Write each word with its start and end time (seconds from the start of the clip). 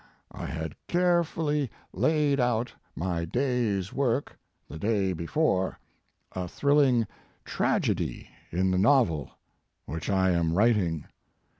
I 0.31 0.47
had 0.47 0.73
carefully 0.87 1.69
laid 1.93 2.39
out 2.39 2.73
my 2.95 3.23
day 3.23 3.77
s 3.77 3.93
work 3.93 4.35
the 4.67 4.79
day 4.79 5.13
before 5.13 5.77
a 6.31 6.47
thrilling 6.47 7.05
tragedy 7.45 8.27
in 8.49 8.71
the 8.71 8.79
novel 8.79 9.29
which 9.85 10.09
I 10.09 10.31
am 10.31 10.55
writing. 10.57 11.05